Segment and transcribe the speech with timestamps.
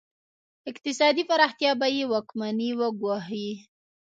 [0.69, 3.49] اقتصادي پراختیا به یې واکمني وګواښي.